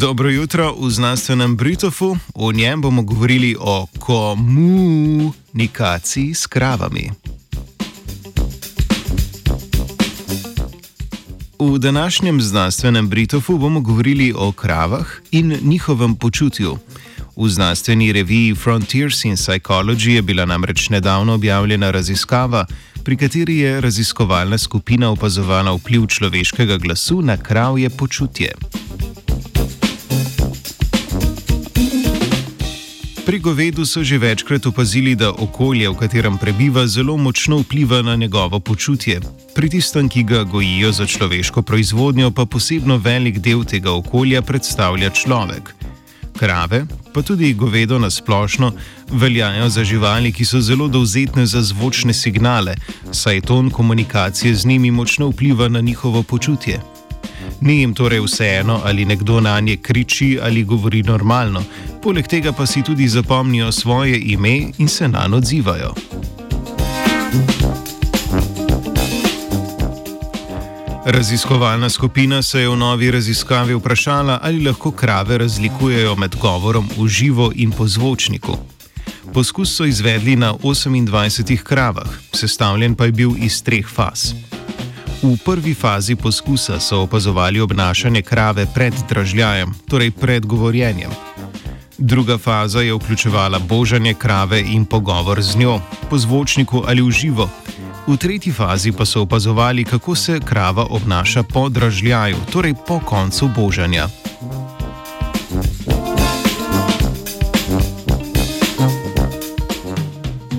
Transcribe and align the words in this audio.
Dobro 0.00 0.30
jutro 0.30 0.74
v 0.80 0.90
znanstvenem 0.90 1.56
Britofu. 1.56 2.16
V 2.34 2.52
njem 2.52 2.80
bomo 2.80 3.02
govorili 3.02 3.56
o 3.60 3.86
komunikaciji 3.98 6.34
s 6.34 6.46
kravami. 6.46 7.10
V 11.58 11.78
današnjem 11.78 12.40
znanstvenem 12.40 13.08
Britofu 13.08 13.58
bomo 13.58 13.80
govorili 13.80 14.34
o 14.36 14.52
kravah 14.52 15.06
in 15.30 15.58
njihovem 15.62 16.14
počutju. 16.14 16.78
V 17.36 17.48
znanstveni 17.48 18.12
reviji 18.12 18.54
Frontiers 18.54 19.24
in 19.24 19.36
Psychology 19.36 20.08
je 20.08 20.22
bila 20.22 20.46
namreč 20.46 20.88
nedavno 20.88 21.34
objavljena 21.34 21.90
raziskava, 21.90 22.66
pri 23.04 23.16
kateri 23.16 23.58
je 23.58 23.80
raziskovalna 23.80 24.58
skupina 24.58 25.10
opazovala 25.10 25.72
vpliv 25.72 26.06
človeškega 26.06 26.76
glasu 26.76 27.22
na 27.22 27.36
kravje 27.36 27.90
počutje. 27.90 28.52
Pri 33.30 33.38
govedu 33.38 33.86
so 33.86 34.02
že 34.02 34.18
večkrat 34.18 34.66
opazili, 34.66 35.14
da 35.14 35.30
okolje, 35.30 35.88
v 35.88 35.94
katerem 35.94 36.38
prebiva, 36.38 36.82
zelo 36.86 37.16
močno 37.16 37.60
vpliva 37.62 38.02
na 38.02 38.16
njegovo 38.16 38.60
počutje. 38.60 39.20
Pri 39.54 39.70
tistem, 39.70 40.08
ki 40.08 40.22
ga 40.22 40.42
gojijo 40.42 40.90
za 40.92 41.06
človeško 41.06 41.62
proizvodnjo, 41.62 42.30
pa 42.30 42.44
posebno 42.44 42.96
velik 42.96 43.38
del 43.38 43.62
tega 43.64 43.92
okolja 43.92 44.42
predstavlja 44.42 45.10
človek. 45.10 45.74
Krave, 46.38 46.86
pa 47.14 47.22
tudi 47.22 47.54
govedo 47.54 47.98
na 47.98 48.10
splošno, 48.10 48.72
veljajo 49.10 49.68
za 49.68 49.84
živali, 49.84 50.32
ki 50.32 50.44
so 50.44 50.60
zelo 50.60 50.88
dovzetne 50.88 51.46
za 51.46 51.62
zvočne 51.62 52.12
signale, 52.12 52.74
saj 53.12 53.40
ton 53.40 53.70
komunikacije 53.70 54.54
z 54.54 54.66
njimi 54.66 54.90
močno 54.90 55.28
vpliva 55.28 55.68
na 55.68 55.80
njihovo 55.80 56.22
počutje. 56.22 56.80
Ni 57.60 57.80
jim 57.80 57.94
torej 57.94 58.20
vseeno, 58.20 58.80
ali 58.84 59.04
nekdo 59.04 59.40
na 59.40 59.60
nje 59.60 59.76
kriči 59.76 60.38
ali 60.42 60.64
govori 60.64 61.02
normalno, 61.02 61.62
poleg 62.02 62.26
tega 62.26 62.52
pa 62.52 62.66
si 62.66 62.82
tudi 62.82 63.08
zapomnijo 63.08 63.72
svoje 63.72 64.20
ime 64.20 64.72
in 64.78 64.88
se 64.88 65.08
na 65.08 65.26
njo 65.28 65.36
odzivajo. 65.36 65.94
Raziskovalna 71.06 71.88
skupina 71.90 72.42
se 72.42 72.60
je 72.60 72.68
v 72.68 72.76
novi 72.76 73.10
raziskavi 73.10 73.74
vprašala, 73.74 74.38
ali 74.42 74.64
lahko 74.64 74.90
krave 74.90 75.38
razlikujejo 75.38 76.16
med 76.16 76.36
govorom 76.36 76.88
v 76.98 77.08
živo 77.08 77.52
in 77.54 77.72
po 77.72 77.88
zvočniku. 77.88 78.58
Poskus 79.34 79.76
so 79.76 79.84
izvedli 79.84 80.36
na 80.36 80.52
28 80.54 81.62
kravah, 81.62 82.08
sestavljen 82.32 82.94
pa 82.94 83.04
je 83.04 83.12
bil 83.12 83.30
iz 83.38 83.62
treh 83.62 83.88
faz. 83.88 84.34
V 85.22 85.36
prvi 85.44 85.74
fazi 85.74 86.16
poskusa 86.16 86.80
so 86.80 87.02
opazovali 87.02 87.60
obnašanje 87.60 88.22
krave 88.22 88.66
pred 88.74 88.94
dražljajem, 89.08 89.74
torej 89.88 90.10
pred 90.10 90.46
govorjenjem. 90.46 91.10
Druga 92.02 92.38
faza 92.38 92.80
je 92.80 92.94
vključevala 92.94 93.58
božanje 93.58 94.14
krave 94.14 94.60
in 94.60 94.84
pogovor 94.84 95.42
z 95.42 95.56
njo, 95.56 95.80
po 96.10 96.18
zvočniku 96.18 96.82
ali 96.86 97.02
v 97.02 97.10
živo. 97.10 97.48
V 98.06 98.16
tretji 98.16 98.52
fazi 98.52 98.92
pa 98.92 99.04
so 99.04 99.22
opazovali, 99.22 99.84
kako 99.84 100.14
se 100.14 100.40
krava 100.44 100.86
obnaša 100.90 101.42
po 101.42 101.68
dražljaju, 101.68 102.36
torej 102.52 102.74
po 102.88 103.00
koncu 103.00 103.50
božanja. 103.56 104.08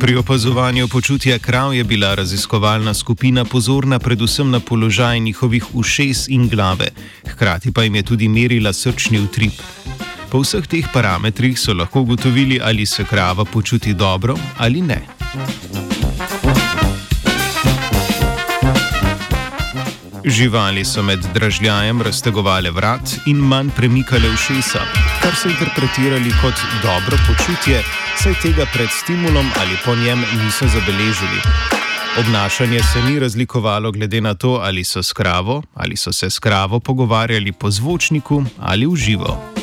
Pri 0.00 0.16
opazovanju 0.16 0.88
počutja 0.88 1.38
krav 1.38 1.74
je 1.74 1.84
bila 1.84 2.14
raziskovalna 2.14 2.94
skupina 2.94 3.44
pozorna 3.44 3.98
predvsem 3.98 4.50
na 4.50 4.60
položaj 4.60 5.20
njihovih 5.20 5.74
ušes 5.74 6.28
in 6.28 6.48
glave, 6.48 6.88
hkrati 7.26 7.72
pa 7.72 7.82
jim 7.82 7.94
je 7.94 8.02
tudi 8.02 8.28
merila 8.28 8.72
srčni 8.72 9.20
utrip. 9.20 9.52
Po 10.30 10.38
vseh 10.38 10.66
teh 10.66 10.86
parametrih 10.94 11.58
so 11.58 11.74
lahko 11.74 12.00
ugotovili, 12.00 12.60
ali 12.62 12.86
se 12.86 13.04
krava 13.04 13.44
počuti 13.44 13.94
dobro 13.94 14.36
ali 14.58 14.82
ne. 14.82 15.02
Živali 20.24 20.84
so 20.84 21.02
med 21.02 21.26
dražljajem 21.34 22.02
raztegovale 22.02 22.70
vrat 22.70 23.14
in 23.26 23.36
manj 23.36 23.70
premikale 23.76 24.30
ušesa, 24.30 24.80
kar 25.22 25.34
so 25.34 25.48
interpretirali 25.48 26.30
kot 26.42 26.54
dobro 26.82 27.18
počutje, 27.26 27.82
saj 28.22 28.34
tega 28.42 28.66
pred 28.72 28.88
stimulom 29.02 29.50
ali 29.60 29.76
po 29.84 29.94
njem 29.94 30.22
niso 30.44 30.68
zabeležili. 30.68 31.40
Obnašanje 32.18 32.82
se 32.82 33.02
ni 33.02 33.18
razlikovalo 33.18 33.92
glede 33.92 34.20
na 34.20 34.34
to, 34.34 34.60
ali 34.62 34.84
so 34.84 35.02
s 35.02 35.12
kravo 35.12 35.62
ali 35.74 35.96
so 35.96 36.12
se 36.12 36.30
s 36.30 36.38
kravo 36.38 36.80
pogovarjali 36.80 37.52
po 37.52 37.70
zvočniku 37.70 38.44
ali 38.58 38.86
v 38.86 38.96
živo. 38.96 39.59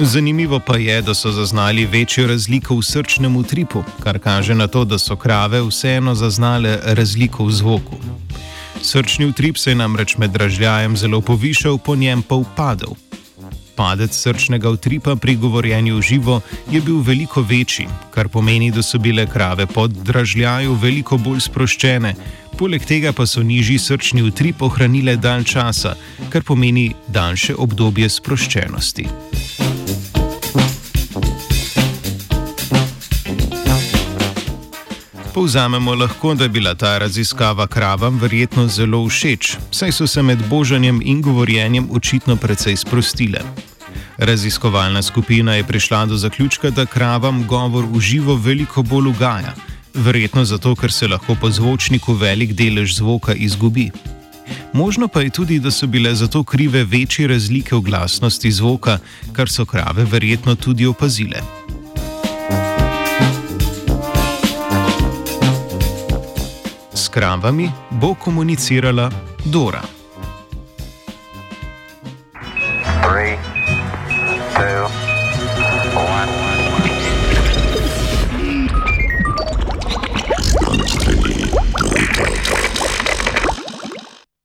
Zanimivo 0.00 0.60
pa 0.60 0.76
je, 0.76 1.02
da 1.02 1.14
so 1.14 1.32
zaznali 1.32 1.86
večjo 1.86 2.26
razliko 2.26 2.76
v 2.76 2.82
srčnem 2.82 3.36
utripu, 3.36 3.82
kar 4.02 4.18
kaže 4.18 4.54
na 4.54 4.66
to, 4.66 4.84
da 4.84 4.98
so 4.98 5.16
krave 5.16 5.62
vseeno 5.62 6.14
zaznale 6.14 6.78
razliko 6.82 7.44
v 7.44 7.52
zvoku. 7.52 7.96
Srčni 8.82 9.26
utrip 9.26 9.58
se 9.58 9.70
je 9.70 9.74
namreč 9.74 10.16
med 10.16 10.30
dražljajem 10.30 10.96
zelo 10.96 11.20
povišal, 11.20 11.78
po 11.78 11.96
njem 11.96 12.22
pa 12.22 12.34
upadel. 12.34 12.94
Padec 13.76 14.14
srčnega 14.14 14.70
utripa 14.70 15.16
pri 15.16 15.36
govorjenju 15.36 16.02
živo 16.02 16.40
je 16.70 16.80
bil 16.80 17.00
veliko 17.00 17.42
večji, 17.42 17.88
kar 18.10 18.28
pomeni, 18.28 18.70
da 18.70 18.82
so 18.82 18.98
bile 18.98 19.26
krave 19.26 19.66
pod 19.66 19.90
dražljaju 19.90 20.74
veliko 20.74 21.18
bolj 21.18 21.40
sproščene, 21.40 22.14
poleg 22.58 22.84
tega 22.84 23.12
pa 23.12 23.26
so 23.26 23.42
nižji 23.42 23.78
srčni 23.78 24.22
utrip 24.22 24.62
ohranile 24.62 25.16
dalj 25.16 25.44
časa, 25.44 25.94
kar 26.30 26.42
pomeni 26.42 26.92
daljše 27.08 27.54
obdobje 27.54 28.08
sproščenosti. 28.08 29.06
Povzamemo 35.38 35.94
lahko, 35.94 36.34
da 36.34 36.44
je 36.44 36.48
bila 36.48 36.74
ta 36.74 36.98
raziskava 36.98 37.66
kravam 37.66 38.18
verjetno 38.18 38.66
zelo 38.68 39.04
všeč, 39.08 39.52
saj 39.70 39.92
so 39.92 40.06
se 40.06 40.22
med 40.22 40.38
božanjem 40.50 40.98
in 41.04 41.20
govorjenjem 41.22 41.86
očitno 41.90 42.36
precej 42.36 42.76
sprostile. 42.76 43.38
Raziskovalna 44.16 45.02
skupina 45.02 45.54
je 45.54 45.64
prišla 45.64 46.06
do 46.06 46.16
zaključka, 46.16 46.70
da 46.70 46.86
kravam 46.86 47.46
govor 47.46 47.86
v 47.86 48.00
živo 48.00 48.34
veliko 48.34 48.82
bolj 48.82 49.06
ugaja, 49.08 49.54
verjetno 49.94 50.44
zato, 50.44 50.74
ker 50.74 50.92
se 50.92 51.08
lahko 51.08 51.36
po 51.40 51.50
zvočniku 51.50 52.14
velik 52.14 52.52
delež 52.52 52.96
zvoka 52.96 53.34
izgubi. 53.34 53.90
Možno 54.72 55.08
pa 55.08 55.20
je 55.22 55.30
tudi, 55.30 55.60
da 55.60 55.70
so 55.70 55.86
bile 55.86 56.14
zato 56.14 56.42
krive 56.44 56.84
večje 56.84 57.28
razlike 57.28 57.76
v 57.76 57.80
glasnosti 57.80 58.50
zvoka, 58.50 58.98
kar 59.32 59.48
so 59.48 59.64
krave 59.64 60.04
verjetno 60.04 60.54
tudi 60.54 60.86
opazile. 60.86 61.57
Kravami 67.18 67.66
bo 67.90 68.14
komunicirala 68.14 69.10
Dora. 69.44 69.97